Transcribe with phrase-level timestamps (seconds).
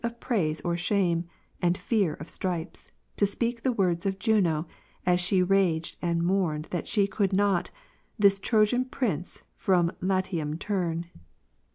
[0.03, 1.23] of praise or shame,
[1.61, 4.65] and fear of stripes, to speak the words of ^*• Juno,
[5.05, 7.69] as she raged and mourned that she could not
[8.17, 11.05] This Trojan prince from Latium turn.